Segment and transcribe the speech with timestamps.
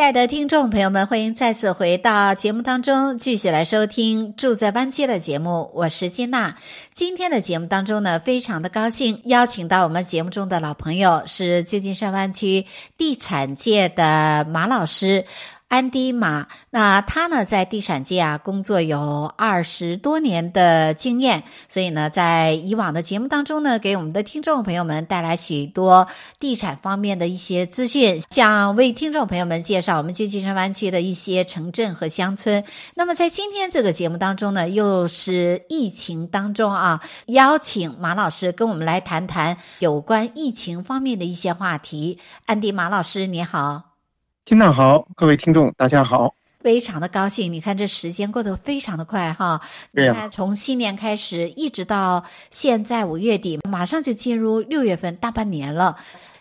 [0.00, 5.70] 亲爱的听众朋友们，欢迎再次回到节目当中，继续来收听《住在湾区》的节目。
[5.74, 6.56] 我是金娜。
[6.94, 12.64] 今天的节目当中呢，非常的高兴邀请到我们节目中的老朋友，是旧金山湾区
[12.96, 15.26] 地产界的马老师。
[15.70, 26.08] 安迪马，那他呢，在地产界啊工作有二十多年的经验，所以呢，在以往的节目当中呢，给我们的听众朋友们带来许多
[26.40, 32.64] 地产方面的一些资讯，想为听众朋友们介绍我们旧金山湾区的一些城镇和乡村。
[32.96, 42.18] 那么在今天这个节目当中呢，又是疫情当中啊，邀请马老师跟我们来谈谈有关疫情方面的一些话题。
[42.46, 43.89] 安迪马老师，你好。
[44.44, 47.52] 金娜好，各位听众大家好，非常的高兴。
[47.52, 49.60] 你看这时间过得非常的快哈，
[49.94, 50.12] 对呀。
[50.12, 55.96] 你看从新年开始一直到现在五月底，马上就进入六月份，大半年了。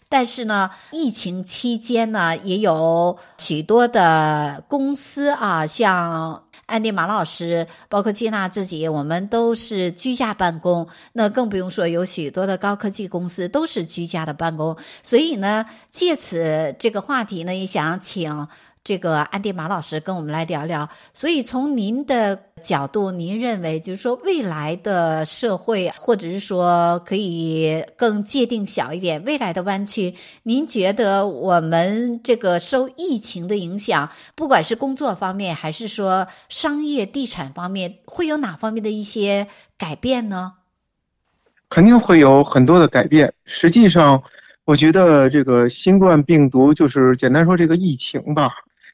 [0.08, 6.44] 但是呢，疫情期间呢，也有许多的公司啊，像。
[6.70, 10.88] 安迪马老师，包括吉娜自己，我们都是居家办公。
[11.14, 14.78] 那更不用说有许多的高科技公司都是居家的办公。
[15.02, 18.48] 所以呢，借此这个话题呢，也想请。
[18.82, 40.54] 这个安迪马老师跟我们来聊聊，所以从您的角度，您认为就是说未来的社会，或者是说可以更界定小一点，未来的湾区，您觉得我们这个受疫情的影响，不管是工作方面，还是说商业地产方面，会有哪方面的一些改变呢？
[41.70, 43.34] 肯定会有很多的改变。
[43.46, 44.22] 实际上，
[44.66, 48.52] 我觉得这个新冠病毒就是简单说这个疫情吧。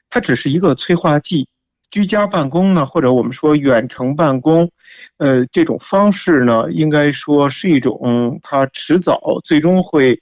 [0.09, 1.47] 它只是一个催化剂，
[1.95, 4.69] 居家办公呢，或者我们说远程办公，
[5.16, 10.19] 呃，这种方式呢，应该说是一种它迟早最终会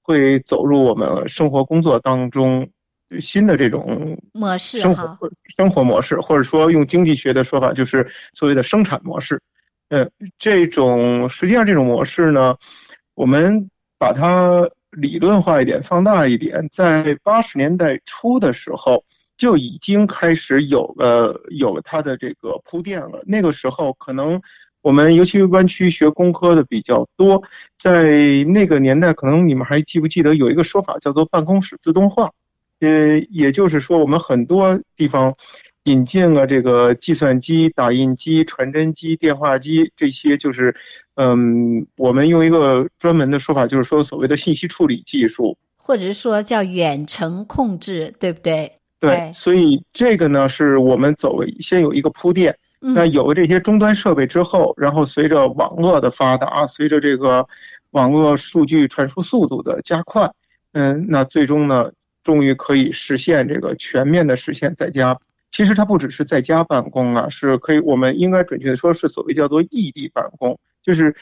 [0.00, 2.66] 会走入我们生活工作当中
[3.18, 5.14] 新的这种模式，生活
[5.54, 9.38] 生活模式，或者说用经济学的说法，就是所谓的生产模式。
[9.90, 12.56] 呃，这种实际上这种模式呢，
[13.14, 19.04] 我们把它理论化一点，放大一点，在八十年代初的时候。
[19.40, 23.22] 就已经开始有了有了它的这个铺垫了。
[23.26, 24.38] 那个时候，可能
[24.82, 27.42] 我们尤其湾区学工科的比较多，
[27.78, 32.30] 在那个年代，可能你们还记不记得有一个说法叫做办公室自动化？
[32.80, 35.34] 呃，也就是说，我们很多地方
[35.84, 40.74] 引进了这个计算机、打印机、传真机、电话机这些，就是
[41.14, 48.79] 嗯，我们用一个专门的说法，就是说所谓的信息处理技术，或者是说叫远程控制，对不对？
[49.00, 52.54] 对，所以这个呢，是我们走了先有一个铺垫。
[52.82, 57.46] 那有了这些终端设备之后，然后随着网络的发达，随着这个
[57.90, 60.30] 网络数据传输速度的加快，
[60.72, 61.90] 嗯，那最终呢，
[62.24, 65.14] 终于可以实现这个全面的实现在家。
[65.50, 71.14] 其实它不只是在家办公啊，是可以，我们应该准确的说是所谓叫做异地办公，就是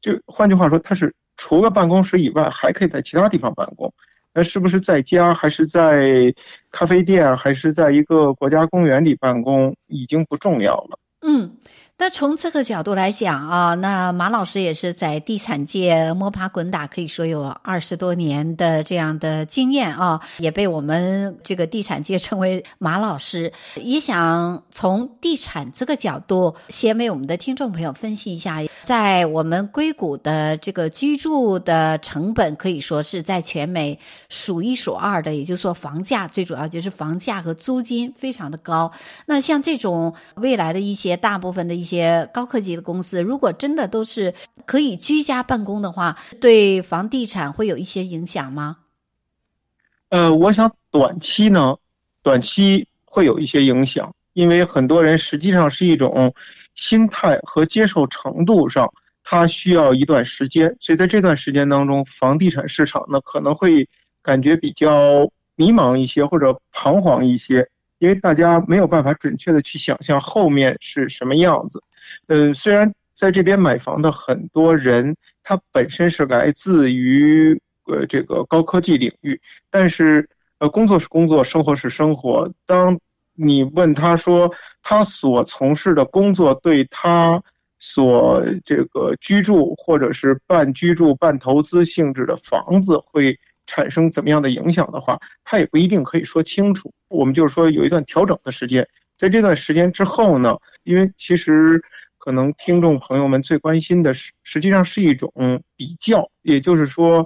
[0.00, 3.92] 就换句话说，它是除了办公室以外，还可以在其他地方办公。
[4.34, 6.34] 那是不是在家，还是在
[6.70, 10.98] 咖啡店，还是在一个国家公园里办公，已经不重要了。
[11.20, 11.56] 嗯。
[11.96, 23.52] 那从这个角度来讲啊，那马老师也是在地产界摸爬滚打，可以说有二十多年的这样的经验啊，也被我们这个地产界称为马老师。
[23.76, 33.96] 也想从地产这个角度，先为我们的听众朋友分析一下，在我们硅谷的这个居住的成本，可以说是在全美
[34.28, 38.90] 数一数二的，也就是说房价最主要就是房价和租金非常的高。
[39.26, 41.83] 那像这种未来的一些大部分的。
[41.84, 44.32] 一些高科技的公司，如果真的都是
[44.64, 48.78] 可以居家办公的话，对房地产会有一些影响吗？
[50.08, 51.76] 呃，我想短期呢，
[52.22, 56.32] 短期会有一些影响，因为很多人实际上是一种
[56.74, 58.90] 心态和接受程度上，
[59.22, 63.86] 他需要一段时间，所以在这段时间当中，房地产市场呢可能会
[64.22, 67.68] 感觉比较迷茫一些，或者彷徨一些。
[67.98, 71.82] 因为大家没有办法准确的去想象后面是什么样子，
[72.26, 82.50] 呃，虽然在这边买房的很多人，他本身是来自于呃这个高科技领域，但是呃工作是工作，生活是生活。
[82.66, 82.98] 当
[83.34, 84.52] 你问他说，
[84.82, 87.42] 他所从事的工作对他
[87.78, 96.92] 所这个居住或者是半居住半投资性质的房子会产生怎么样的影响的话，他也不一定可以说清楚。
[97.08, 101.82] 我们就是说有一段调整的时间，在这段时间之后呢，因为其实。
[102.16, 105.30] 可能听众朋友们最关心的是，实际上是一种
[105.76, 107.22] 比较，也就是说，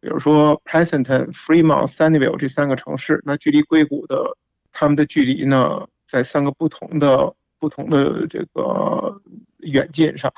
[0.00, 1.02] 比如说 Pleasant、
[1.32, 4.22] Fremont、Sunnyvale 这三个城市，那距离硅谷的
[4.70, 9.20] 他们的距离呢，在三个不同的不同的这个
[9.62, 10.32] 远近上，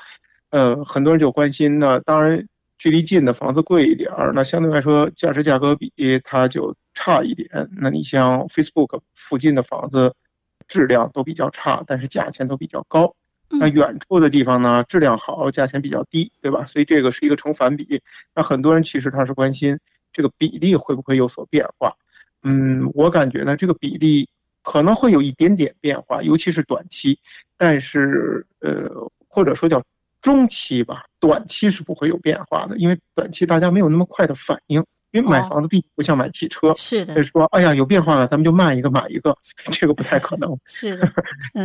[0.49, 1.99] 呃，很多人就关心呢。
[1.99, 2.43] 当然，
[2.79, 5.91] 距离近的房子贵一点儿，那相对来说价值价格比
[6.23, 7.47] 它就差一点。
[7.77, 10.11] 那你像 Facebook 附近的房子，
[10.67, 13.13] 质量都比较差，但是价钱都比较高。
[13.49, 16.65] 那远处的地方呢，质量好，价钱比较低，对吧？
[16.65, 18.01] 所以这个是一个成反比。
[18.33, 19.77] 那很多人其实他是关心
[20.13, 21.93] 这个比例会不会有所变化。
[22.43, 24.29] 嗯，我感觉呢，这个比例
[24.63, 27.19] 可能会有一点点变化，尤其是短期。
[27.57, 28.87] 但是呃，
[29.27, 29.83] 或者说叫
[30.21, 34.83] 中期吧，短期是不会有变化的，因为短期大家没有那么快的反应。
[35.11, 39.35] 因为买房子毕竟不像买汽车，是的，就是说，哎呀，有变化了，咱们就卖一个买一个，
[39.71, 40.55] 这个不太可能。
[40.67, 41.11] 是的，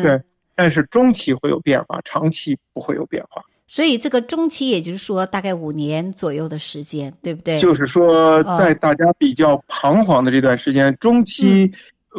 [0.02, 0.18] 对。
[0.54, 3.42] 但是中期会有变化，长期不会有变化。
[3.66, 7.58] 所以这个中期，也就是说大概五年左右的时间，对不对？
[7.58, 11.70] 就是说，在大家比较彷徨的这段时间，哦、中期，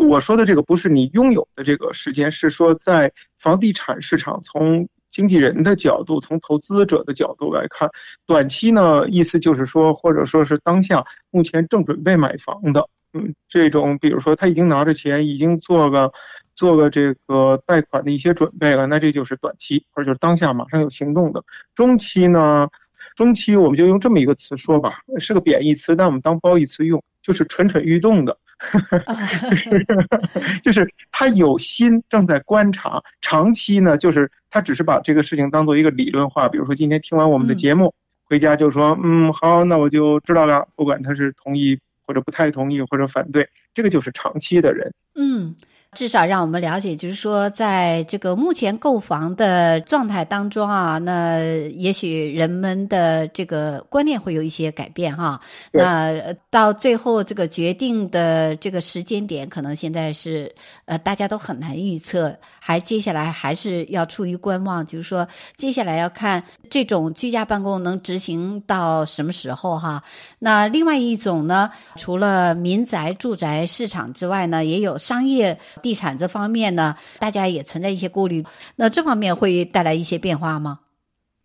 [0.10, 7.90] 我说的这个不是你拥有的这个时间，是说在房地产市场从经纪人的角度，从投资者的角度来看，
[8.26, 11.02] 短期呢，意思就是说，或者说是当下
[11.32, 16.12] 目前正准备买房的，嗯，这种比如说他已经拿着钱，已经做个。
[16.58, 21.44] 做个这个贷款的一些准备了，那这就是短期，或者就是当下马上有行动的。
[21.74, 22.66] 中期呢，
[23.14, 28.38] 中期我们就用这么一个词说吧，是个贬义词，但我们当褒义词用，就是蠢蠢欲动的，
[29.50, 29.86] 就是
[30.64, 33.02] 就是他有心正在观察。
[33.22, 37.94] 长期呢，就是他只是把这个事情当做一个理论化，比如说今天听完我们的节目，
[38.24, 45.56] 回家就说，嗯，好，那我就知道了，不管他是同意或者不太同意或者反对，这个就是长期的人，嗯。
[45.96, 51.40] 至少让我们了解，就是说，在这个目前购房的状态当中啊，那
[51.76, 55.40] 也许人们的这个观念会有一些改变哈。
[55.72, 56.14] 那
[56.50, 60.54] 到最后这个决定的这个时间点，可能现在是
[60.86, 70.02] 呃大家都很难预测，还接下来还是要处于观望，就是说接下来要看这种居家办公能执行到什么时候哈。
[70.40, 75.60] 那另外一种呢，除了民宅住宅市场之外呢，也有商业。
[75.84, 78.44] 地产这方面呢，大家也存在一些顾虑。
[78.76, 80.80] 那这方面会带来一些变化吗？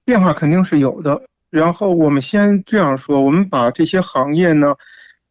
[0.06, 1.20] 变化肯定是有的。
[1.50, 4.74] 然后我们先这样说，我们把这些行业呢，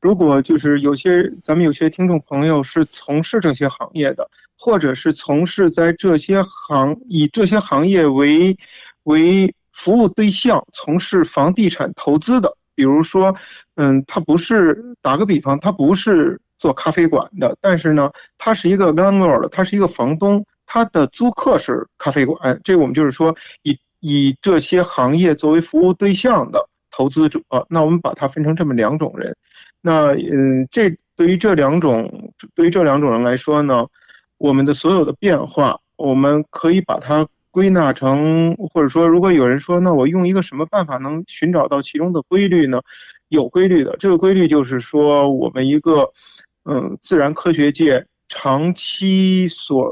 [0.01, 8.55] 如果就是有些咱们有些听众朋友是从事这些行业的，或者是从事在这些行以这些行业为
[9.03, 13.35] 为服务对象，从事房地产投资的，比如说，
[13.75, 16.39] 嗯，他不是打个比方，他不是。
[16.59, 22.59] 做咖啡馆的，但是呢，他是一个 landlord，他是一个房东，他的租客是咖啡馆。
[22.65, 26.59] 这我们就是说，以以这些行业作为服务对象的
[26.91, 29.33] 投资者，那我们把它分成这么两种人。
[29.81, 33.85] 那嗯，这对于这两种，对于这两种人来说呢，
[34.37, 42.81] 我们的所有的变化，我们可以把它归纳成，或者说，如果有人说，那我用一个什么办法能寻找到其中的规律呢？
[43.29, 46.11] 有规律的，这个规律就是说，我们一个。
[46.65, 49.85] 嗯，自然科学界长期所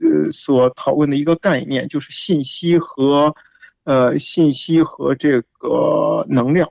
[0.00, 3.32] 呃所讨论的一个概念，就是信息和
[3.84, 6.68] 呃信息和这个能量。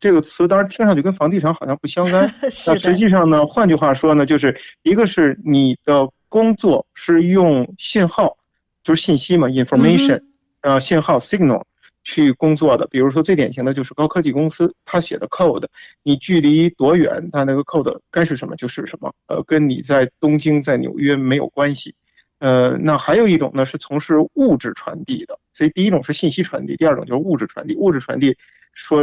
[0.00, 2.32] 这个词当然听上去跟房地产好像不相干，
[2.66, 8.36] 那实际上呢，换句话说呢，就是一个是你的工作是用信号，
[8.82, 10.20] 就是信息嘛，information，
[10.62, 11.62] 呃，信号 signal。
[12.04, 15.66] 去工作的，比如说最典型的就是高科技公司，他写的 code，
[16.02, 21.94] 你距离多远，他那个 code 该是什么就是什么，呃，跟你在东京、在纽约没有关系。
[22.38, 27.76] 呃，那还有一种呢是从事物质传递的，所以第一种是信息传递，第二种就是物质传递。
[27.76, 28.34] 物质传递。
[28.78, 29.02] 说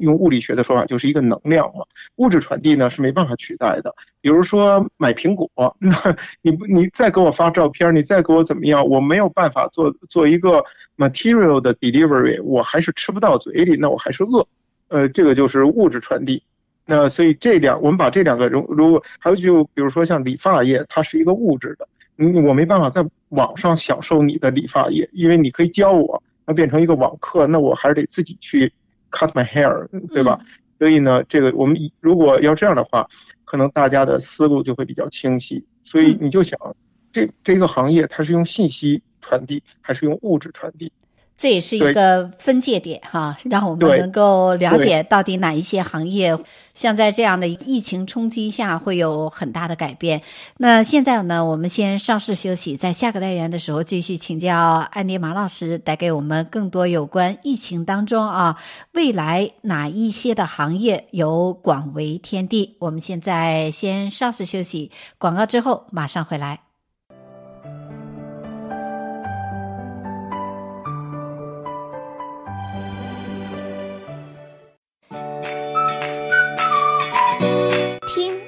[0.00, 1.84] 用物理学的说法就是一个能量嘛，
[2.16, 3.94] 物质传递呢是没办法取代的。
[4.20, 5.48] 比如说买苹果，
[5.78, 5.94] 那
[6.42, 10.62] 你你再给我发照片，你再给我怎么样，我没有办法做做一个
[10.96, 14.44] material 的 delivery，我还是吃不到嘴里，那我还是饿。
[14.88, 16.42] 呃，这个就是物质传递。
[16.84, 21.86] 那所以这两，我们把这两个如如果还有就比如说像理发业，它是一个物质的，
[22.16, 26.20] 你我没办法在网上享受你的理发业，因为你可以教我。
[26.46, 28.72] 那变成一个网课，那我还是得自己去
[29.10, 30.38] cut my hair，对吧？
[30.40, 30.46] 嗯、
[30.78, 33.06] 所以呢，这个我们如果要这样的话，
[33.44, 35.64] 可能大家的思路就会比较清晰。
[35.82, 36.58] 所以你就想，
[37.12, 40.90] 这这个行业它是用信息传递还是用物质传递？
[41.42, 46.38] 这也是一个分界点哈，让我们能够了解到底哪一些行业，
[46.72, 50.22] 像在这样的疫情冲击下会有很大的改变。
[50.58, 54.56] 那现在呢，我们先稍事休息，在下个单元的时候继续请教
[54.92, 58.56] 安迪马老师，带给我们更多有关疫情当中啊，
[58.92, 62.76] 未来哪一些的行业有广为天地。
[62.78, 66.71] 我们现在先稍事休息，广告之后马上回来。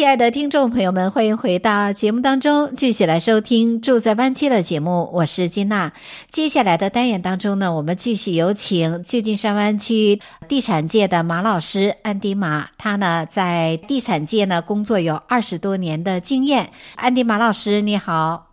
[0.00, 5.10] 亲爱的听众朋友们，欢迎回到节目当中，继续来收听《住在湾区》的节目。
[5.12, 5.92] 我是金娜。
[6.30, 12.66] 接下来的单元当中呢，我们继续有请旧金山湾区地产界的马老师安迪马。
[12.78, 16.70] 他呢，在地产界呢工作有二十多年的经验。
[16.94, 18.46] 安迪马老师，你好。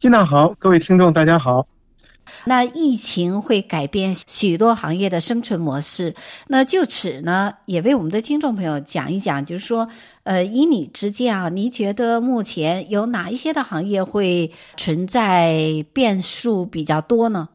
[0.00, 1.64] 金娜好，各位听众大家好。
[2.44, 6.14] 那疫情会改变许多行业的生存模式。
[6.48, 9.88] 那就此呢，也为我们的听众朋友讲一讲，就是说，
[10.24, 17.48] 呃，以你之见啊，你觉得目前有哪一些的行业会存在变数比较多呢？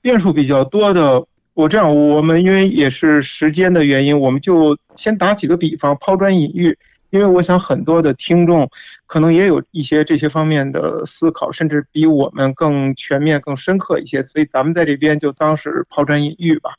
[0.00, 1.24] 变数比较多的，
[1.54, 6.76] 我这样，我们因为也是时间的原因，我们就先打几个比方，抛砖引玉。
[7.12, 8.66] 因为我想很多的听众
[9.06, 16.70] 可能也有一些这些方面的思考，甚至比我们更全面、更深刻一些，所以咱们在这边就当是抛砖引玉吧。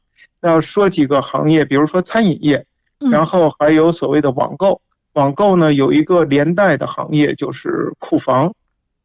[0.41, 2.65] 那说几个行业，比如说餐饮业，
[3.11, 4.81] 然后还有所谓的网购。
[5.13, 8.51] 网购呢，有一个连带的行业就是库房，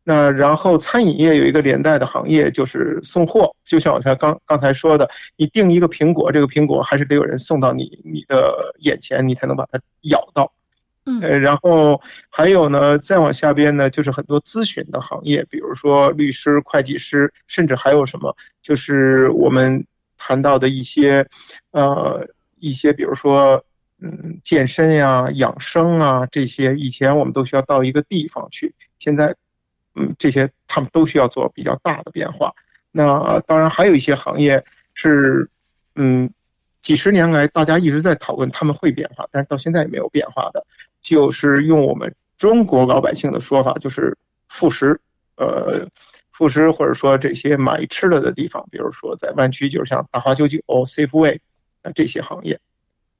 [0.04, 3.54] 那然后餐饮业有一个连带的行业就是送货。
[3.66, 5.06] 就像我才刚刚才说的，
[5.36, 10.50] 你订一个苹果，这个苹果还是得有人送到你你的眼前，你才能把它咬到。
[11.22, 12.00] 呃，然后
[12.30, 19.84] 还有呢，再往下边呢，就是很多咨询的行业，比如说律师、会计师，甚至还有什么，就是我们
[20.16, 21.26] 谈到的一些，
[21.70, 22.26] 呃，
[22.60, 23.62] 一些比如说，
[24.00, 29.34] 嗯，健身呀、养生啊这些，以前我们都需要到一个地方去，现在，
[29.94, 32.52] 嗯，这些他们都需要做比较大的变化。
[32.92, 34.62] 那当然还有一些行业
[34.94, 35.48] 是，
[35.96, 36.30] 嗯。
[36.80, 40.64] 几十年来，大家一直在讨论他们会变化，但是到现在也没有变化的，
[41.08, 44.16] 就是用我们中国老百姓的说法，就是
[44.48, 45.00] 副食，
[45.36, 45.86] 呃，
[46.32, 51.38] 副食或者说这些买吃的的地方，比如说在湾区，就是像大华九九、Safeway
[51.82, 52.58] 啊这些行业。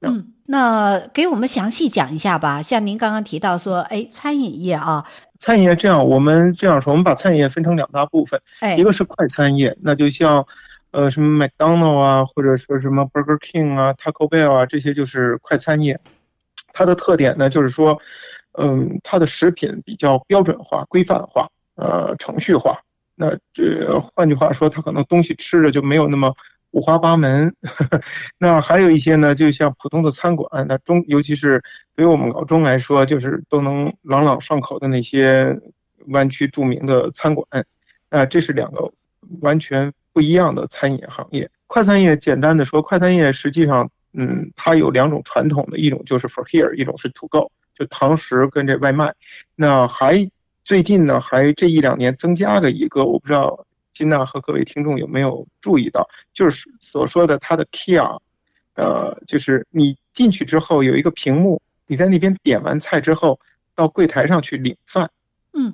[0.01, 2.61] 嗯，那给我们详细讲一下吧。
[2.61, 5.05] 像您刚刚提到说，哎，餐饮业啊，
[5.39, 10.45] 餐饮业这样，我们这样说，我们把餐饮业分成两大部分，哎，一个是快餐业，那就像。
[10.91, 15.99] 呃，什么麦当劳啊，或者说什么 Burger King 啊、Taco Bell 啊，这些就是快餐业。
[16.79, 17.99] 它的特点呢，就是说，
[18.57, 21.45] 嗯，它的食品比较标准化、规范化，
[21.75, 22.79] 呃，程序化。
[23.15, 26.33] 那这换句话说，它可能东西吃着就没有那么
[26.71, 27.53] 五花八门。
[28.39, 31.61] 那还有一些呢，就像普通的餐馆，那中尤其是
[31.97, 35.53] 对于我们老中来说，就是都能朗朗上口的那些
[36.07, 37.45] 湾区著名的餐馆。
[38.09, 38.89] 那这是两个
[39.41, 39.91] 完全。
[40.11, 49.13] 不一样的餐饮行业，快餐业简单的说，快餐业实际上，嗯，它有两种传统的，一种就是 for here，一种是 to go，就堂食跟这外卖。
[49.55, 50.27] 那还
[50.63, 58.19] 最近呢，还这一两年增加了一个，我不知道金娜和各位听众有没有注意到，就是所说的它的 kiosk，
[58.75, 63.39] 呃，就是你进去之后有一个屏幕，你在那边点完菜之后，
[63.75, 65.09] 到柜台上去领饭。
[65.53, 65.73] 嗯，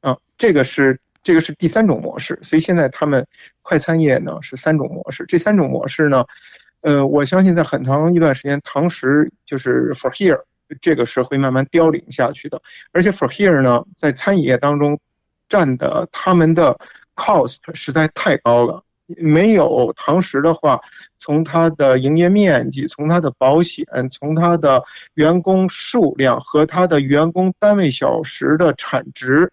[0.00, 1.00] 啊，这个是。
[1.22, 3.24] 这个是第三种模式，所以现在他们
[3.60, 5.22] 快餐业呢是三种模式。
[5.28, 6.24] 这三种模式呢，
[6.82, 10.40] 呃，我相信在很长一段时间，堂食就是 for here，
[10.80, 12.60] 这个是会慢慢凋零下去的。
[12.92, 14.98] 而且 for here 呢，在餐饮业当中
[15.48, 16.78] 占的他们的
[17.14, 18.82] cost 实在太高了。
[19.18, 20.80] 没有堂食的话，
[21.18, 24.80] 从它的营业面积、从它的保险、从它的
[25.14, 29.50] 员工数量和它的员工单位小时的产值。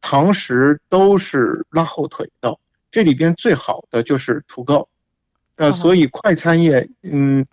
[0.00, 2.56] 堂食都是拉后腿的，
[2.90, 4.88] 这里边最好的就是 to go，
[5.56, 7.44] 呃，所以快餐业，嗯，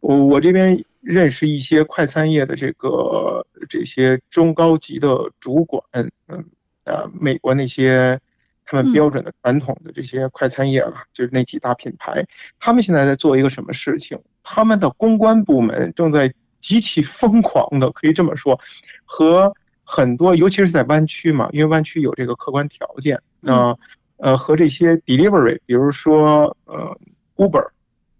[0.00, 5.82] 我我这边认识一些快餐业的这个这些中高级的主管，
[6.26, 6.44] 嗯，
[6.84, 8.18] 呃，美国那些
[8.64, 12.24] 他们标准的传统的这些快餐业了，就是那几大品牌，
[12.58, 14.20] 他们现在在做一个什么事情？
[14.42, 18.58] 他们的公关部门正在极其疯狂的，可以这么说，
[19.04, 19.52] 和
[19.84, 23.76] 很多，尤其是在湾区嘛，因为湾区有这个客观条件，那
[24.16, 26.96] 呃和这些 delivery，比如说呃
[27.36, 27.68] Uber，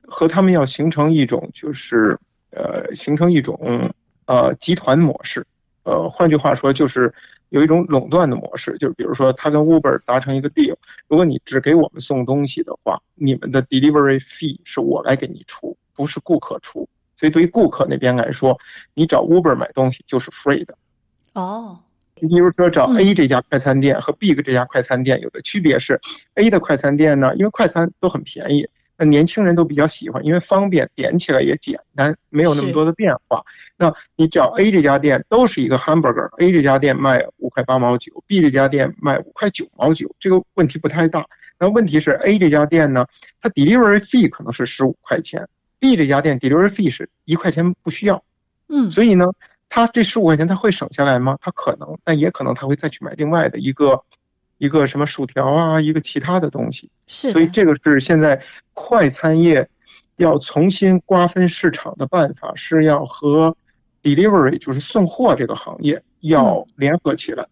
[0.02, 2.18] 和他们要形成一种就是
[2.50, 3.58] 呃形成一种
[4.26, 5.46] 呃集团模式，
[5.82, 7.12] 呃换句话说就是。
[7.50, 10.74] 有一种垄断的模式，就是比如说他跟 Uber 达成一个 deal，
[11.06, 16.86] 如果你只给我们送东西的话，你们的 delivery fee 是我来给你出，不是顾客出。
[17.16, 18.58] 所以对于顾客那边来说，
[18.94, 20.76] 你找 Uber 买东西就是 free 的。
[21.34, 21.78] 哦，
[22.18, 25.98] 你比如说找 A 这家快餐店和 B 这家快餐店有的区别是
[26.34, 28.68] ，A 的快餐店呢，因为快餐都很便宜。
[28.98, 33.42] 那年轻人都比较喜欢，因为方便，点起来也简单，没有那么多的变化。
[33.76, 41.26] 那你找 A 这家店都是一个 hamburger，A 这家店卖五块八毛九，B 这家店卖五块九毛九，这个问题不太大。
[41.58, 43.06] 那问题是 A 这家店呢，
[43.40, 45.46] 它 delivery fee 可能是十五块钱
[45.78, 48.22] ，B 这家店 delivery fee 是一块钱不需要。
[48.68, 49.26] 嗯，所以呢，
[49.68, 51.36] 他这十五块钱他会省下来吗？
[51.40, 54.02] 他可能，但也可能他会再去买另外的一个。
[54.58, 59.68] 一个什么薯条啊，一个其他的东西，是，所以这个是现在快餐业
[60.16, 63.54] 要重新瓜分市场的办法，是要和
[64.02, 67.42] delivery 就是送货这个行业要联合起来。
[67.42, 67.48] 嗯，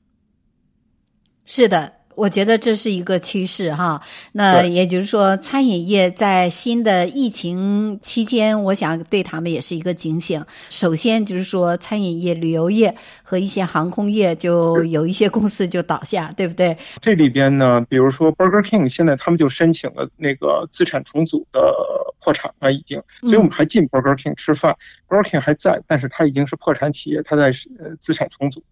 [1.45, 1.93] 是的。
[2.15, 4.01] 我觉得这是一个趋势哈，
[4.33, 10.45] 那也就是说，餐饮业在新的疫情期间，我想对他们也是一个警醒。
[10.71, 16.77] 首先就是说，餐饮业、旅游业和一些航空业，就有一些公司就倒下，对不对？
[17.01, 21.75] 这里边呢，比如说 Burger King，现在他们就申请了那个资产重组的
[22.21, 23.01] 破产了，已经。
[23.23, 24.77] 所以我们还进 Burger King 吃饭，
[25.09, 28.63] 嗯，Burger King 还在，但是它已经是破产企业，它在呃资产重组。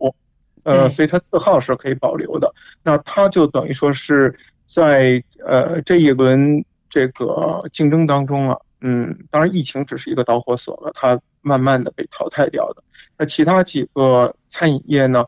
[0.65, 2.53] 呃，所以它字号是可以保留的。
[2.83, 4.35] 那它就等于说是
[4.67, 12.83] 在呃这一轮这个竞争当中啊，嗯，当然疫情只是一个导火索了，它慢慢的被淘汰掉的。
[13.19, 15.25] 那其他几个餐饮业呢，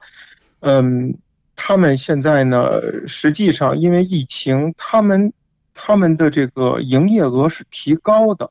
[0.61, 1.13] 嗯，
[1.57, 5.33] 他们现在呢，实际上因为疫情，他们
[5.75, 8.49] 他们的这个营业额是提高的，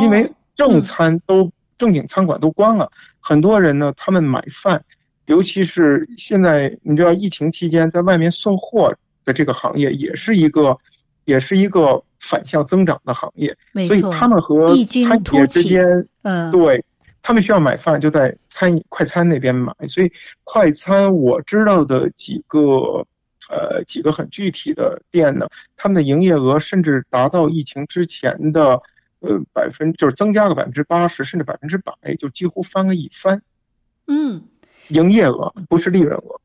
[0.00, 4.82] 因为正餐都正经餐馆都关了，很多人呢，他们买饭。
[5.26, 8.92] 尤其是现在，你知道疫情期间，在外面送货
[9.24, 10.76] 的这个行业，也是一个，
[11.26, 13.56] 也是一个反向增长的行业。
[13.86, 15.84] 所以他们和餐饮业之间，
[16.22, 16.84] 嗯，对，
[17.22, 19.72] 他们需要买饭，就在餐饮快餐那边买。
[19.88, 20.10] 所以
[20.42, 22.58] 快餐我知道的几个，
[23.48, 28.70] 呃，几个很具体的店呢，他们的营业额甚至达到疫情之前的，
[29.20, 33.40] 呃，百分就是增加个百分之八十，甚至百分之百，就几乎翻个一番。
[34.08, 34.42] 嗯。
[34.88, 36.40] 营业额不是利润额，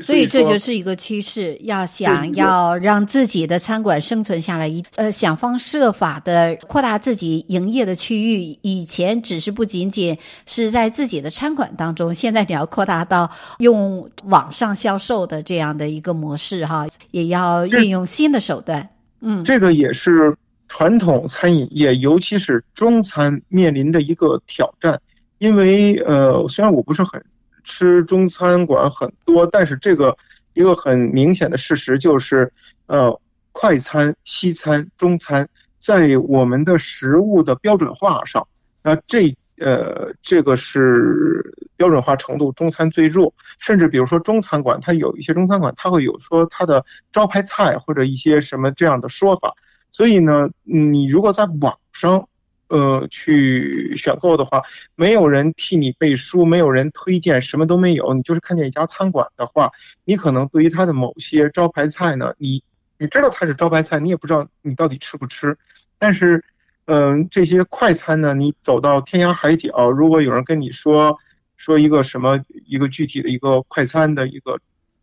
[0.00, 1.56] 所以这就是一个趋势。
[1.62, 8.58] 要想要让自己的餐馆生存下来，一呃想方设法的扩大自己营业的区域。
[8.62, 18.88] 以前只是不仅仅是在自己的餐馆当中，现在你要扩大到用网上销售的这样的一个模式哈，也要运用新的手段。
[19.20, 20.34] 嗯，这个也是
[20.68, 25.00] 传统餐饮业，尤其是中餐面临的一个挑战。
[25.38, 27.22] 因为呃，虽然我不是很。
[27.64, 30.16] 吃中餐馆很多，但是这个
[30.52, 32.52] 一个很明显的事实就是，
[32.86, 33.20] 呃，
[33.52, 35.48] 快餐、西餐、中餐
[35.78, 38.46] 在我们的食物的标准化上，
[38.82, 49.52] 那这呃这个是标准化程度中餐最弱，甚至比如说中餐馆，它有一些中餐馆，它会有说它的招牌菜或者一些什么这样的说法，
[49.90, 52.28] 所以呢，你如果在网上。
[52.68, 54.62] 呃，去选购的话，
[54.94, 58.14] 没有人替你背书，没有人推荐，什么都没有。
[58.14, 59.70] 你就是看见一家餐馆的话，
[60.04, 62.62] 你可能对于它的某些招牌菜呢，你
[62.98, 65.56] 你知道它是招牌菜，你也不知道你到底吃不吃。
[65.98, 66.42] 但是，
[66.86, 71.16] 嗯、这些快餐呢，你走到天涯海角，如果有人跟你说
[71.56, 74.58] 说一个什么一个具体的一个快餐的一个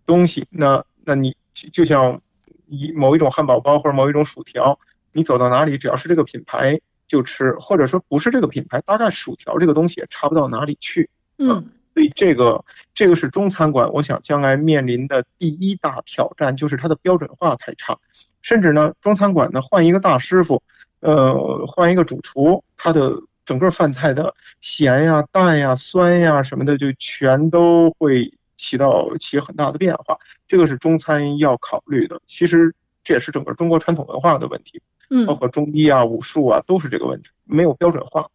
[0.05, 1.35] 东西，那那你
[1.71, 2.19] 就像
[2.67, 4.77] 一某一种汉堡包或者某一种薯条，
[5.13, 6.79] 你走到哪里，只要是这个品牌。
[7.11, 11.09] 就吃，或者说不是这个品牌，大概薯条这个东西也差不到哪里去。
[11.37, 11.61] 嗯，
[11.93, 17.97] 所以这个这个是中餐馆，我想将来面临的第一大挑战就是它的标准化太差，
[18.41, 20.63] 甚至呢，中餐馆呢换一个大师傅，
[21.01, 23.11] 呃，换一个主厨，他的
[23.43, 30.17] 整个饭菜的咸呀、淡呀、酸呀什么的，就全都会起到起很大的变化。
[30.47, 32.21] 这个是中餐要考虑的。
[32.25, 34.81] 其实这也是整个中国传统文化的问题。
[35.11, 38.27] 嗯，包括中医啊、武术啊，都是这个问题，没有标准化，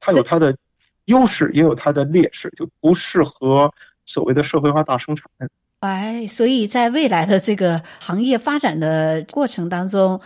[0.00, 0.56] 它有它的
[1.04, 3.72] 优势，也有它的劣势，就不适合
[4.04, 5.26] 所谓的社会化大生产。
[5.80, 10.20] 哎，所以在未来的这个行业发展的过程当中。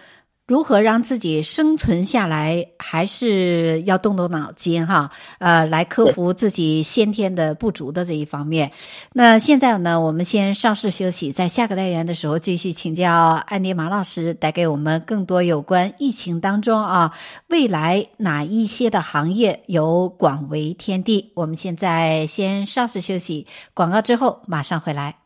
[0.47, 8.71] 如何让自己生存下来，还是要动动脑筋哈，呃，来克服自己先天的不足的这一方面。
[9.13, 17.13] 那现在呢，我们先稍事休息，在下个单元的时候继续请教安迪马老师，带给我们更多有关疫情当中啊，
[17.49, 21.33] 未来哪一些的行业有广为天地。
[21.35, 25.26] 我们现在先稍事休息，广告之后马上回来。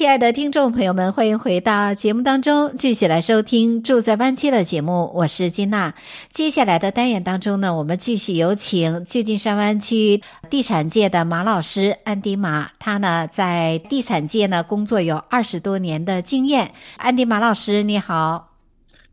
[0.00, 5.12] 亲爱的听众朋友们，欢迎回到节目当中，继续来收听《住在湾区》的节目。
[5.14, 5.92] 我是金娜。
[6.32, 16.72] 接下来的单元当中呢，我们继续有请旧金山湾区地产界的马老师安迪马，他呢在地产界呢工作有二十多年的经验。
[16.96, 18.49] 安迪马老师，你好。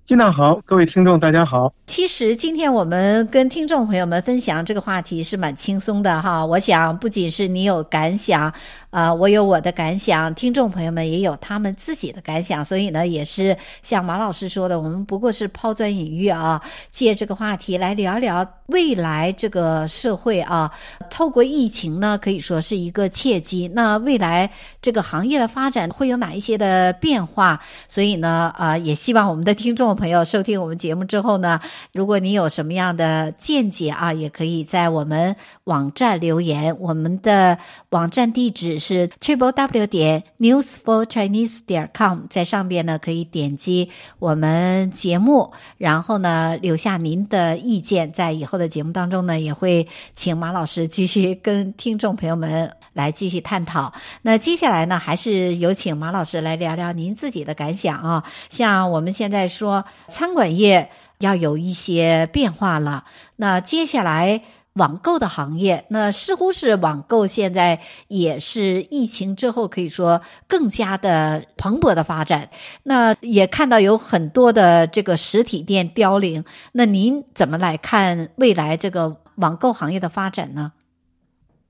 [0.07, 1.73] 金娜好，各位听众大家好。
[1.85, 6.45] 其实今天我们跟听众朋友们分享这个话题是蛮轻松的哈。
[6.45, 8.53] 我想不仅是你有感想，
[8.89, 12.63] 啊、我有我的感想，听众朋友们也有他们自己的感想。
[12.63, 20.71] 所以呢，也是像马老师说的，我们不过是抛砖引玉啊，借这个话题来聊聊未来这个社会啊。
[21.09, 23.69] 透过疫情呢，可以说是一个契机。
[23.73, 24.49] 那未来
[24.81, 27.59] 这个行业的发展会有哪一些的变化？
[27.89, 29.96] 所以呢，啊、也希望我们的听众。
[29.97, 31.59] 朋友收听我们节目之后呢，
[31.91, 36.79] 如果你有什么样的见解啊，也可以在我们网站留言。
[36.79, 37.57] 我们的
[37.89, 53.93] 网站地址是 triple w 点 newsforchinese 点 com，在上边呢可以点击我们节目，然后呢留下您的意见，在以后的节目当中呢也会请马老师继续跟听众朋友们来继续探讨。
[54.23, 58.25] 那接下来呢，还是有请马老师来聊聊您自己的感想啊。
[58.49, 59.85] 像我们现在说。
[60.09, 63.03] 餐馆业要有一些变化了。
[63.35, 64.41] 那接下来
[64.73, 72.49] 网购的行业，那似乎是网购现在也是疫情之后可以说更加的蓬勃的发展。
[72.81, 76.43] 那也看到有很多的这个实体店凋零。
[76.71, 80.71] 那您怎么来看未来这个网购行业的发展呢？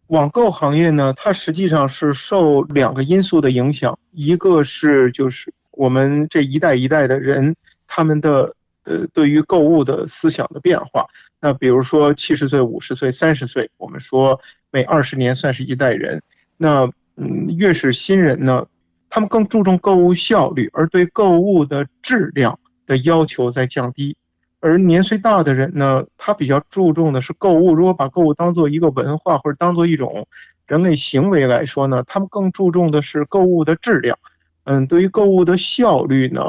[0.08, 7.56] 网购行业呢，它实际上是受两个因素的影响，一个是就是我们这一代一代的人。
[7.90, 11.08] 他们的呃，对于购物的思想的变化，
[11.40, 14.40] 那比如说七十岁、五十岁、三十岁，我们说
[14.72, 16.22] 每二十年算是一代人。
[16.58, 18.68] 那嗯，越是新人呢，
[19.10, 24.18] 他们更注重购物效率，而对购物的质量的要求在降低。
[24.60, 27.74] 而年岁大的人呢，他比较注重的是购物。
[27.74, 30.28] 如果把购物当做一个文化或者当做一种
[30.66, 34.18] 人类行为来说呢，他们更注重的是购物的质量。
[34.64, 36.42] 嗯，对于购物的效率呢，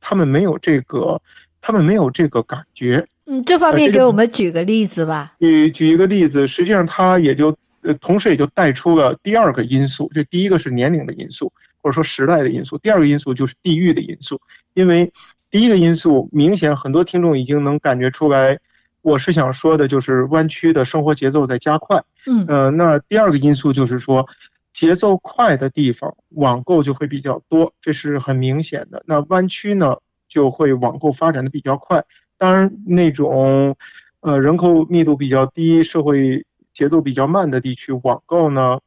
[0.00, 1.20] 他们没有这个，
[1.60, 3.06] 他们没有这个感觉。
[3.26, 5.34] 嗯，这方面给我们举个例子吧。
[5.40, 10.10] 举举一个例子，实际上它也就呃，同时也就带出了第二个因素。
[10.14, 14.40] 这第一个是年龄的因素，或者说时代的因素；第二个因素就是地域的因素。
[14.74, 15.12] 因为
[15.50, 18.58] 第一个因素明显，很多听众已经能感觉出来。
[19.02, 22.04] 我是想说的，就是弯曲的生活节奏在加快。
[22.26, 24.28] 嗯，呃，那第二个因素就是说。
[24.70, 29.02] 节奏快的地方，网购就会比较多，这是很明显的。
[29.06, 29.96] 那弯曲呢，
[30.28, 32.04] 就会网购发展的比较快。
[32.36, 33.76] 当然，那种
[34.20, 38.78] 呃人口密度比较低、社会节奏比较慢的地区，网购呢，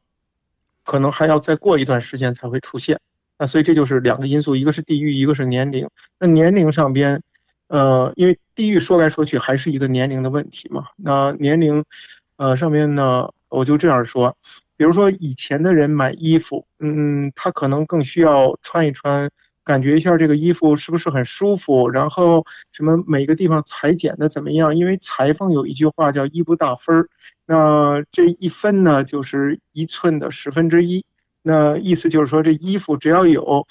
[0.82, 2.98] 可能还要再过一段时间才会出现。
[3.42, 5.88] 那所以这就是两个因素，一个是地域，一个是年龄。
[6.16, 7.20] 那年龄上边，
[7.66, 10.84] 呃，因为地域说来说去还是一个年龄的问题嘛。
[10.94, 11.84] 那年龄，
[12.36, 14.36] 呃，上面呢，我就这样说。
[14.76, 19.28] 比如说以前的人买衣服，嗯，他可能更需要穿一穿，
[19.64, 24.76] 感觉一下这个衣服是不是很舒服，然后什么每个地方裁剪的怎么样？
[24.76, 27.08] 因为裁缝有一句话叫“衣不大分儿”，
[27.44, 31.04] 那这一分呢就是一寸的十分之一，
[31.42, 33.66] 那意思就是说这衣服只要有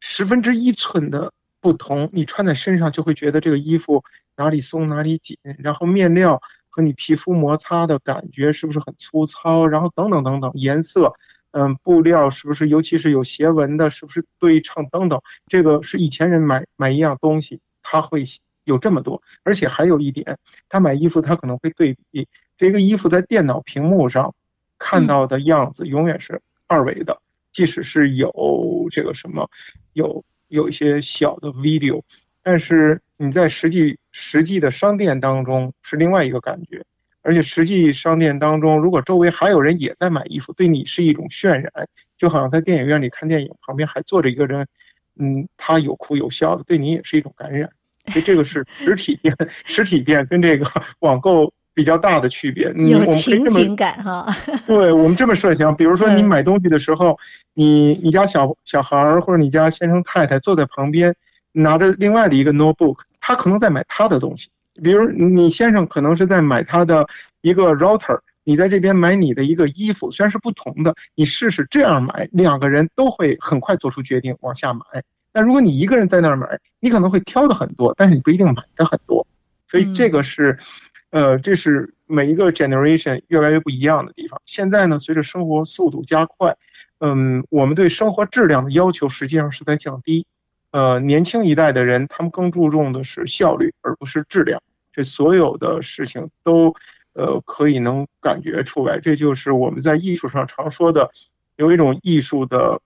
[0.00, 4.04] 十分之一寸的不同，你穿在身上就会觉得这个衣服
[4.36, 6.40] 哪里松哪里紧，然后面料。
[6.72, 9.66] 和你皮肤摩擦的感觉是不是很粗糙？
[9.66, 11.14] 然后等等等等，颜色，
[11.50, 15.20] 嗯，布料是不是，尤其是有斜纹的，是不是对称等等？
[15.48, 18.22] 这个是以前人买买一样东西，他会
[18.62, 24.32] 有这么多，而且还有一点，他买衣服他可能会对比这个衣服在电脑屏幕上
[24.78, 27.20] 看到的样子永远是二维的，
[27.52, 29.50] 即使是有这个什么
[29.92, 32.02] 有有一些小的 video，
[32.44, 36.84] 但是你在实际实际的商店当中是另外一个感觉，
[37.22, 44.68] 而且实际商店当中如果周围还有人也在买衣服，对你是一种渲染，就好像在电影院里看电影，旁边还坐着一个人。
[45.16, 47.70] 嗯，他有哭有笑的，对你也是一种感染。
[48.06, 52.70] 所以这个是实体店， 实体店跟这个网购比较大的区别。
[52.76, 54.26] 你有情景感哈。
[54.68, 57.18] 对，我们这么设想，比如说你买东西的时候，
[57.54, 61.14] 你你家小小孩儿或者你家先生太太坐在旁边，
[61.52, 64.50] 拿着另外的一个 notebook，他可能在买他的东西。
[64.82, 67.08] 比如你先生可能是在买他的
[67.40, 74.82] 一个 router，你在这边买你的一个衣服，虽然是不同的，你试试这样买，两个人都会很快做出决定往下买。
[75.32, 76.46] 但如果你一个人在那儿买，
[76.78, 79.26] 你可能会挑的很多，但是你不一定买的很多。
[79.66, 80.58] 所以这个是，
[81.10, 84.40] 呃，这是每一个 generation 越来越不一样的地方。
[84.46, 86.56] 现在呢，随着生活速度加快，
[86.98, 90.26] 嗯，我们对生活质量的要求实际上是在降低。
[90.70, 94.62] 呃，年轻一代的人，他们更注重的是效率，而不是质量。
[94.92, 96.74] 这所有的事情都，
[97.12, 98.98] 呃，可以能感觉出来。
[99.00, 101.10] 这就是我们在艺术上常说的，
[101.56, 102.80] 有一种艺术的。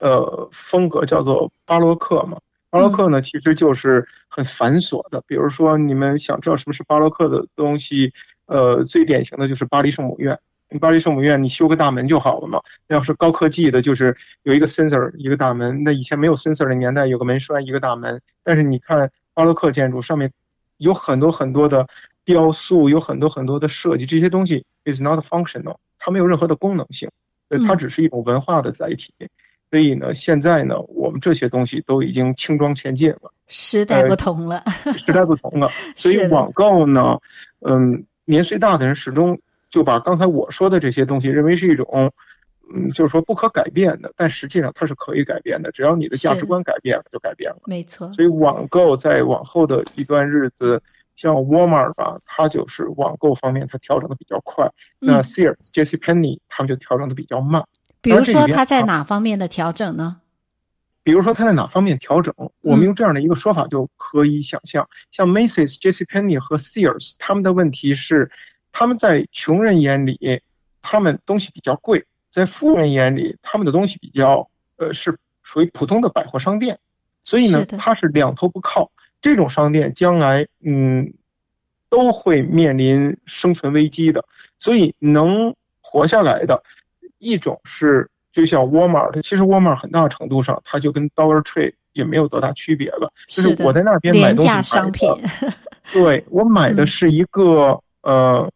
[0.00, 2.38] 呃，风格叫做巴洛克嘛。
[2.70, 5.22] 巴洛克呢，其实就是很繁琐的。
[5.26, 8.12] 比如说，你们想知道什么是巴洛克的东西，
[8.46, 10.38] 呃，最典型的就是巴黎圣母院。
[10.80, 12.60] 巴黎圣母院，你修个大门就好了嘛。
[12.86, 15.82] 那要是高科技的，就是有一个 sensor，一个大门。
[15.82, 18.20] 那以前没有 sensor 的年代，有个门栓，一个大门。
[18.44, 20.30] 但是你看巴洛克建筑上面
[20.76, 21.88] 有很多很多的
[22.26, 27.08] 雕塑，有很多很多的设计，这些东西 is not functional，它没有任何的功能性，
[27.66, 29.14] 它只是一种文化的载体。
[29.20, 29.28] 嗯
[29.70, 35.70] 所以呢，现在呢，我们这些东西都已经轻装前进了，时代不同了，呃、时代不同了。
[35.94, 37.18] 所以网购呢，
[37.60, 39.38] 嗯，年岁大的人始终
[39.70, 42.10] 就把刚才我说的这些东西认为是一种，
[42.74, 47.58] 嗯，就是说不可改变的，但实际上它是可以改变的，只要你的价值观改变了，就改变了。
[47.66, 48.10] 没错。
[48.14, 50.82] 所以网购在往后的一段日子，
[51.14, 54.66] 像 Walmart 吧，它就是网购方面它调整的比较快，
[55.00, 57.64] 嗯、那 Sears、JCPenney 他们就调整的比较慢。
[58.00, 60.20] 比如说他在哪方面的调整呢？
[61.02, 68.30] 比如说他在哪方面调整，我们用这样的一个说法就可以想象，像 Macy's、JCPenney 和 Sears，他们的问题是，
[68.72, 70.42] 他们在穷人眼里，
[70.82, 76.78] 他们东西比较贵；在富人眼里，他们的东西比较呃是属于普通的百货商店。
[77.22, 78.90] 所以呢，它是两头不靠。
[79.22, 81.14] 这种商店将来嗯
[81.88, 84.24] 都会面临生存危机的。
[84.60, 86.62] 所以能活下来的。
[87.18, 95.08] 一种是就像 Walmart，其实 Walmart 很大程度上它就跟 Dollar Tree 也没有多大区别了，就是我在那边买东西买的，商品
[95.92, 98.52] 对，我买的是一个、嗯、呃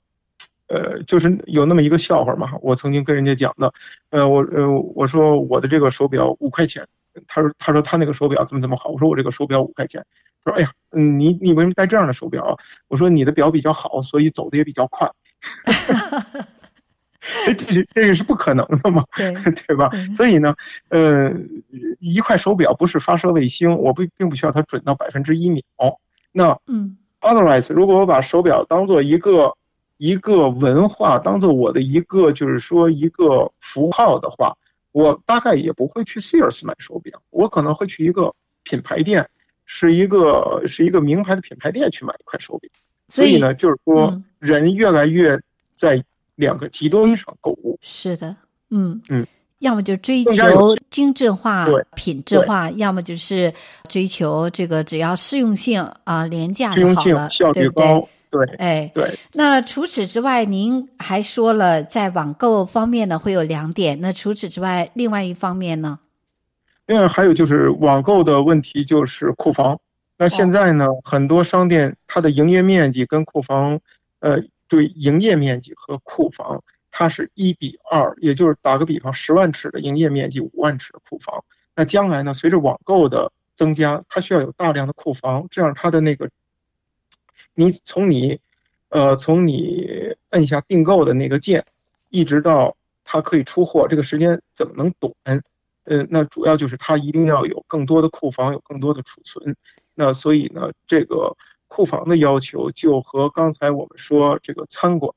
[0.69, 3.73] 呃，就是有那么一个笑话嘛，我曾经跟人家讲的，
[4.11, 6.87] 呃，我呃我说我的这个手表五块钱，
[7.27, 10.05] 他说他说他那个手表怎么怎么好，我说我这个手表五块钱，
[10.45, 12.57] 他说哎呀，嗯，你你为什么戴这样的手表？
[12.89, 15.11] 我说你的表比较好，所以走的也比较快。
[17.47, 19.33] 这这是这个是不可能的嘛， 对
[19.69, 19.91] 对吧？
[20.17, 20.57] 所以呢，
[20.89, 21.33] 呃，
[22.01, 25.63] 一块手表不是发射卫星，我不并不需要它准到百分之一秒。
[26.33, 29.57] 那嗯，otherwise，如果我把手表当做一个
[29.99, 34.57] 一个文化，当做我的一个就是说一个符号的话，
[34.91, 39.29] 我大概也不会去 Sears 买手表，我可能会去一个品牌店，
[39.65, 42.69] 是一个是一个名牌的品牌店去买一块手表。
[43.09, 45.41] 所以呢，就是说人越来越
[45.77, 46.03] 在。
[46.43, 48.35] 两个极端上购物是的，
[48.71, 49.25] 嗯嗯，
[49.61, 53.55] 要么就追求精致化、品质化，要么就是
[53.89, 59.17] 追求这个只要适用性啊、廉价就好了，效率高，对，对哎对。
[59.35, 64.01] 那除此之外，您还说了在网购方面呢会有两点。
[64.01, 66.01] 那除此之外，另外一方面呢？
[66.87, 69.79] 另外还有就是网购的问题，就是库房。
[70.19, 73.79] 那现在呢，哦、很多商店它的营业面积跟库房，
[74.19, 74.43] 呃。
[74.73, 81.45] 对营业面积和库房，它是一比二，也就是打个比方，十万尺的营业面积，五万尺的库房。
[81.77, 86.31] 那将来呢，随着网购的增加，它需要有大量的库房，这样它的那个，
[87.53, 88.41] 你从你，
[88.89, 91.67] 呃，从你按下订购的那个键，
[92.09, 95.13] 一直到它可以出货，这个时间怎么能短？
[95.85, 99.55] 呃，那主要就是它一定要有更多的库房，有更多的储存。
[99.95, 101.37] 那所以呢，这个。
[101.73, 105.15] 库房的要求就和刚才我们说这个餐馆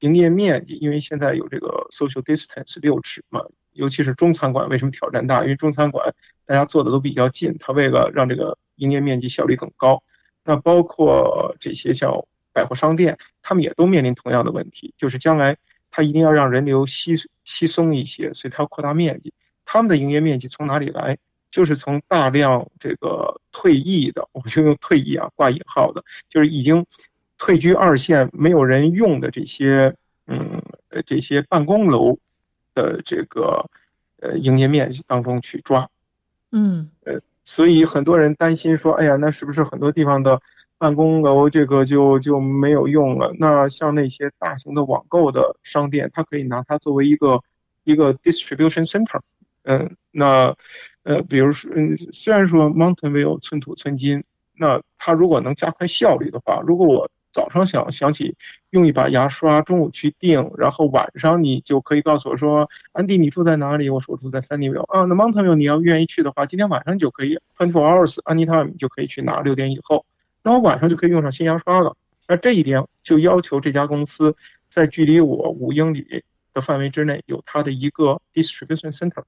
[0.00, 5.42] 营业面积，因为现在有这个 social distance 六尺嘛，尤其是中餐馆为什么挑战大？
[5.42, 10.02] 因为中餐馆大家坐的都比较近，它为了让这个营业面积效率更高，
[10.44, 15.56] 那包括这些像百货商店，他们也都面临同样的问题，就是将来
[15.90, 19.32] 他一定要让人流稀稀松一些，所以他要扩大面积。
[19.64, 21.16] 他们的营业面积从哪里来？
[21.50, 26.86] 就是从大量这个退役的，我就用退役啊挂引号的，就是已经
[27.38, 29.94] 退居二线、没有人用的这些，
[30.26, 30.62] 嗯，
[31.06, 32.18] 这些办公楼
[32.74, 33.70] 的这个
[34.20, 35.88] 呃营业面积当中去抓。
[36.52, 40.40] 嗯，呃，所以很多人担心说，哎呀，那是不是很多地方的
[40.78, 43.34] 办公楼这个就就没有用了？
[43.38, 47.42] 那像那些大型的网购的商店，它可以拿它作为一个
[47.84, 49.20] 一个 distribution center。
[49.62, 50.54] 嗯，那
[51.06, 54.24] 呃，比如说，嗯，虽然说 Mountain View 寸土寸金，
[54.58, 58.34] 那它如果能加快效率的话，如果我早上想想起
[58.70, 63.88] 用一把牙刷，中午去订，然后晚上你就可以告诉我说，安迪，你住在哪里？
[63.88, 65.04] 我说我住在 Sunnyvale 啊。
[65.04, 70.04] 那 Mountain View 你要愿意去的话，今天晚上就可以，twenty four hours anytime 就可以去拿，六点以后，
[70.42, 71.96] 那我晚上就可以用上新牙刷了。
[72.26, 74.34] 那这一点就要求这家公司
[74.68, 79.22] 在距离我五英里的范围之内有它的一个 distribution center。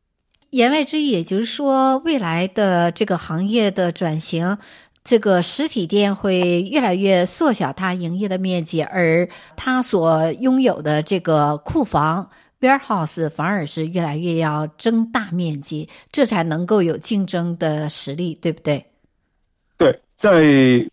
[0.51, 4.57] 言外之意，也就是说，未来的这个行业的转型。
[5.05, 12.29] 这个实体店会越来越缩小它营业的面积，而它所拥有的这个库房
[12.61, 18.85] warehouse 反而是越来越要增大面积，这才能够有竞争的实力，对不对？
[19.79, 20.87] 对，在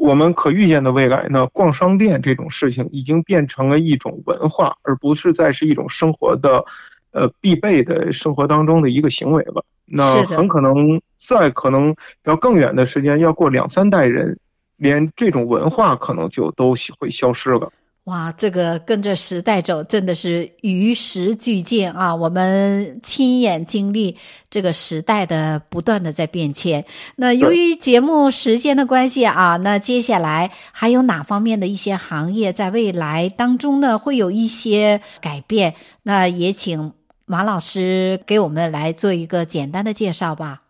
[0.00, 6.64] 我们可预见的未来呢，逛商店这种事情已经变成了一种文化，而不是再是一种生活的。
[7.12, 9.62] 呃，必备的生活当中的一个行为吧。
[9.84, 11.94] 那很可能在可能
[12.24, 14.38] 要更远的时间，要过两三代人，
[14.76, 17.72] 连这种文化可能就都会消失了。
[18.04, 22.14] 哇，这个跟着时代走，真的是与时俱进啊！
[22.14, 24.16] 我们亲眼经历
[24.48, 26.84] 这个时代的不断的在变迁。
[27.16, 35.74] 那由于节目时间的关系啊，那接下来还有哪方面的一些行业在未来当中呢，会有一些改变？
[36.02, 36.92] 那也请。
[37.30, 40.62] 马老师给我们来做一个简单的介绍吧。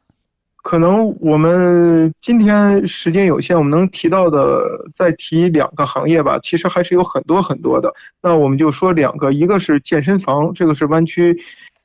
[0.57, 4.62] 可能我们今天时间有限，我们能提到的
[4.94, 6.38] 再提两个行业吧。
[6.42, 7.90] 其实还是有很多很多的。
[8.20, 11.35] 那我们就说两个，一个是健身房，这个是湾区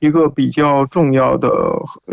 [0.00, 1.50] 一个比较重要的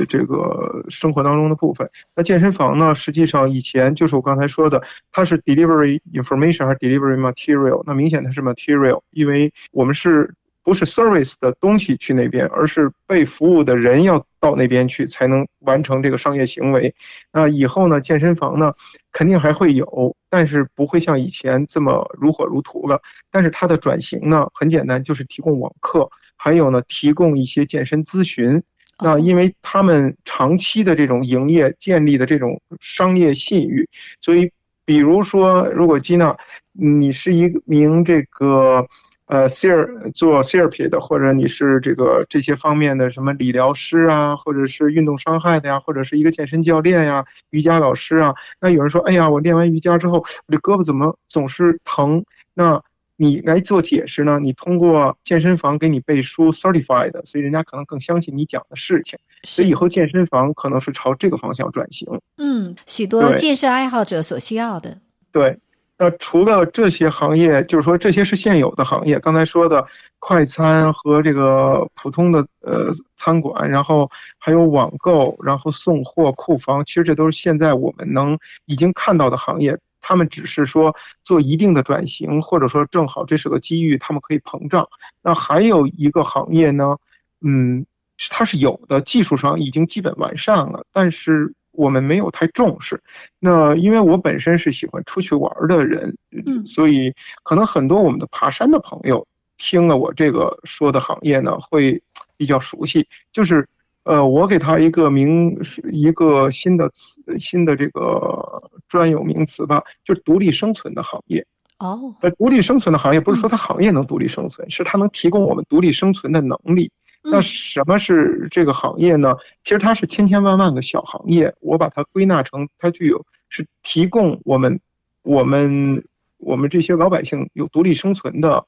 [0.08, 1.90] 这个生活当中的部分。
[2.16, 7.84] 那健身房呢，实际上以前就是我刚才说的，它是 delivery information 还是 delivery material？
[7.86, 10.34] 那明显它是 material，因为我们是。
[10.64, 16.96] 不是 service 的东西去那边，而是被服务的人要到那边去才能完成这个商业行为。
[17.34, 18.74] 那以后呢，健身房呢
[19.12, 23.02] 肯定还会有，但是不会像以前这么如火如荼了。
[23.30, 28.64] 但是它的转型呢很简单，就是提供网课，还有呢提供一些健身咨询。
[29.00, 33.90] 那因为他们长期的这种营业建立的这种商业信誉，
[34.22, 34.50] 所以
[34.86, 36.38] 比如说，如果吉娜，
[36.72, 38.88] 你是一名这个。
[39.26, 48.36] 呃，ther 做 therapy 的，或者你是这个这些方面的什么理疗师啊，或者是运动伤害的呀，或者是一个健身教练呀、瑜伽老师啊。
[48.60, 52.26] 那有人说，哎呀，我练完瑜伽之后，我这胳膊怎么总是疼？
[52.54, 52.84] 那
[53.16, 54.40] 你来做解释呢？
[54.42, 59.18] 你通过健身房给你背书 certified，所以人家可能更相信你讲的事情。
[59.44, 62.08] 所以以后健身房可能是朝这个方向转型。
[62.38, 65.00] 嗯，许多健身爱好者所需要的。
[65.32, 65.58] 对。
[66.04, 69.88] 那除了这些行业，就是说这些是现有的行业，刚才说的
[70.20, 79.80] 快餐和这个普通的呃餐馆，然后还有网购，然后送货、库房，其实这都是现在我们能已经看到的行业。
[80.02, 84.90] 他们只是说做一定的转型，或者说正好这是个机遇，他们可以膨胀。
[85.22, 86.98] 那还有一个行业呢，
[87.40, 87.86] 嗯，
[88.30, 91.54] 它是有的，技术上已经基本完善了，但是。
[91.74, 93.02] 我们没有太重视，
[93.40, 102.02] 那因为我本身是喜欢出去玩的人，嗯，所以可能很多我们的爬山的朋友听了我这个说的行业呢，会
[102.38, 103.08] 比较熟悉。
[103.32, 103.68] 就是，
[104.04, 105.60] 呃，我给他一个名，
[105.92, 111.46] 一个新的词，新的这个专有名词吧，就是独立生存的行业。
[111.80, 116.92] 哦，呃，独立生存的行业不是说它行业能独立生存，是它能提供我们独立生存的能力。
[117.26, 119.38] 那什么是这个行业呢？
[119.64, 124.82] 其实它是千千万万个小行业，我把它归纳成它具有是提供我们
[125.22, 126.04] 我们
[126.38, 128.66] 我们这些老百姓有独立生存的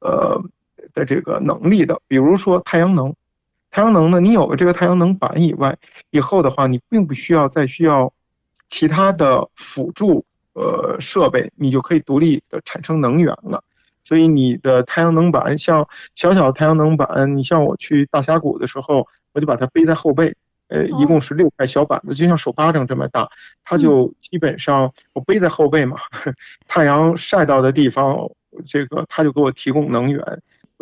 [0.00, 0.42] 呃
[0.92, 2.00] 的这个能力的。
[2.08, 3.14] 比如说太阳能，
[3.70, 5.78] 太阳能呢，你有了这个太阳能板以外，
[6.10, 8.12] 以后的话你并不需要再需要
[8.68, 10.24] 其他的辅助
[10.54, 13.62] 呃设备，你就可以独立的产生能源了。
[14.12, 20.34] 所以你的太阳能板，像小小的太阳能板，你像我去大峡谷的时候，我就把它背在后背，
[20.68, 23.26] 呃，一共是六块小板子，就像手巴掌这么大，
[23.64, 25.96] 它就基本上我背在后背嘛，
[26.68, 28.28] 太阳晒到的地方，
[28.66, 30.22] 这个它就给我提供能源。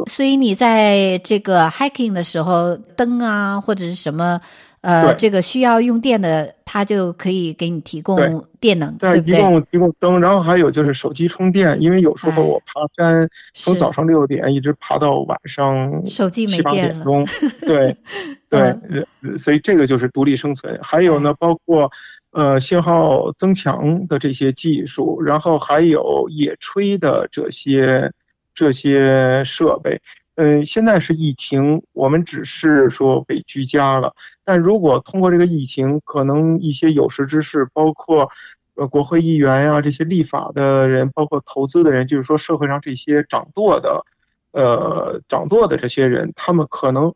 [0.08, 4.40] 所以你在这个 hiking 的时候，灯啊或者是什么，
[4.82, 8.16] 呃，这个需要用电的，它就可以给你提供
[8.58, 9.36] 电能，对，对不对？
[9.36, 17.26] 提供提供灯，然后还有就是手机充电，因为有时候我爬山，从早上六点一直爬到晚上七八点钟，
[17.60, 17.94] 对
[18.48, 18.74] 对、
[19.20, 20.78] 嗯，所以这个就是独立生存。
[20.82, 21.90] 还有呢，包括
[22.32, 28.10] 呃信号增强的这些技术，然后还有野炊的这些。
[28.52, 29.98] 这些设备，
[30.40, 34.14] 嗯，现在是疫情，我们只是说被居家了。
[34.42, 38.30] 但如果通过这个疫情，可能一些有识之士，包括
[38.74, 44.06] 呃国会议员呀、这些立法的人，包括投资的人，就是说社会上这些掌舵的，
[44.52, 47.14] 呃，掌舵的这些人，他们可能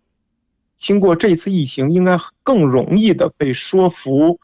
[0.77, 4.39] 经过这次疫情，应该更容易的被说服，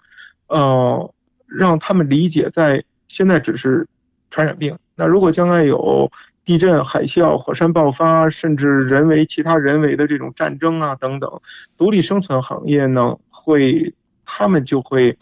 [0.47, 1.12] 呃，
[1.47, 3.87] 让他们理解，在现在只是
[4.31, 4.78] 传染病。
[4.95, 6.11] 那如果将来有
[6.45, 11.41] 地震、海啸、火山爆发，甚至人为、其他人为的这种战争啊等等，
[11.76, 15.16] 独立生存行业呢，会他们就会，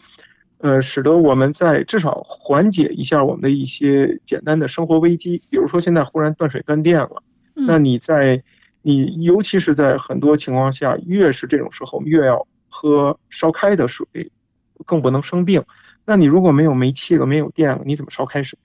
[0.59, 5.41] 呃，使得我们在至少缓解一下我们的一些简单的生活危机。
[5.49, 7.21] 比如说现在忽然断水断电了，
[7.53, 8.41] 那你在
[8.81, 14.07] 你尤其是在很多情况下，越是这种时候，越要喝烧开的水，
[14.85, 15.63] 更不能生病。
[16.05, 18.57] 那你如果没有煤气了，没有电了，你怎么烧开水？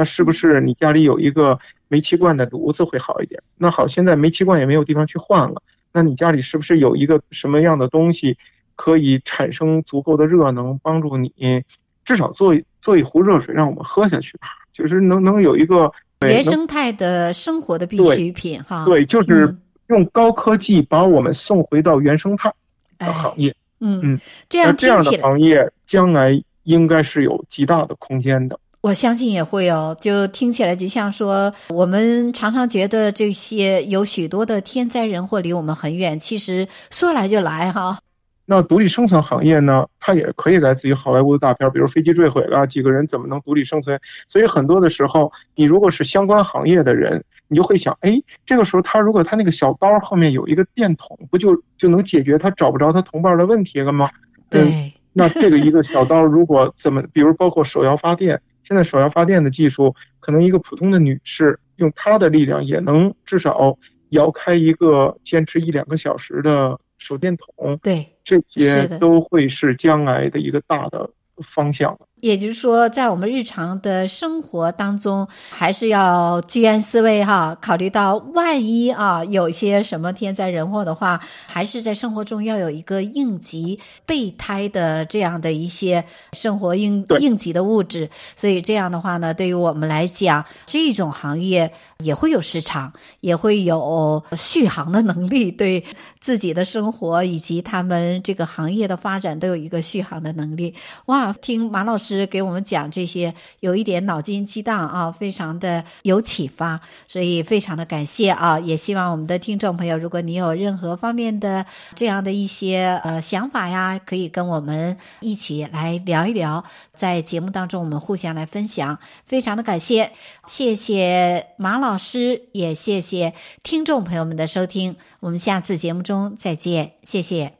[0.00, 3.42] 那是不是你家里有一个煤气罐的炉子会好一点？
[3.58, 5.60] 那好，现在煤气罐也没有地方去换了。
[5.92, 8.38] 那你家里是不是有一个什么样的东西
[8.76, 11.62] 可以产生足够的热能，帮助你
[12.02, 14.48] 至少做做一壶热水让我们喝下去吧？
[14.72, 15.92] 就是能能有一个
[16.22, 18.86] 原生态的生活的必需品哈。
[18.86, 19.54] 对，就是
[19.88, 22.50] 用高科技把我们送回到原生态
[22.96, 23.54] 的行业。
[23.80, 28.58] 嗯嗯，这样这样的行业将来应该是有极大的空间的。
[28.82, 37.98] 我相信也会哦，就听起来就像说，我们常常觉得这些有许多的天灾人祸离我们很远，其实说来就来哈。
[38.46, 44.00] 那独立生存行业呢，它也可以来自于好莱坞的大片，比如飞机坠毁了，几个人怎么能独立生存？
[44.26, 54.08] 所以很多的时候，你如果是相关行业的人，你就会想，哎，这个时候他如果他那个小刀后面有一个电筒，不就就能解决他找不着他同伴的问题了吗？
[54.48, 54.90] 对。
[55.12, 58.40] 那这个一个小刀如果怎么，比如包括手摇发电。
[58.70, 63.76] 现在手摇发电的技术，可能一个普通的女士用她的力量也能至少
[64.10, 67.76] 摇开一个坚持一两个小时的手电筒。
[67.82, 71.10] 对，这些都会是将来的一个大的
[71.42, 71.98] 方向。
[72.20, 77.56] 也就是说，在我们日常的生活当中，还是要居安思危哈。
[77.60, 88.10] 考虑到万一啊，有一些什么天灾人祸的话，还是在生活中要有一个应急备胎的这样的一些生活应应急的物质。
[88.36, 95.84] 所以这样的话呢，对于我们来讲，这种行业也会有市场，也会有续航的能力，对
[96.20, 100.74] 自己的生活以及他们这个行业的发展都有一个续航的能力。
[101.06, 102.26] 哇，听马老师。
[102.30, 108.58] 给我们讲这些，有一点脑筋激荡啊，非常的有启发，所以非常的感谢啊！
[108.60, 120.12] 也希望我们的听众朋友，如果你有任何方面的这样的一些呃想法呀，可以跟我们一起来聊一聊，在节目当中我们互相来分享，非常的感谢，
[120.50, 127.52] 谢谢马老师，也谢谢听众朋友们的收听，我们下次节目中再见，谢谢。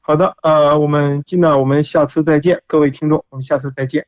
[0.00, 4.04] 好的，呃，我们金娜，我们下次再见，各位听众，我们下次再见。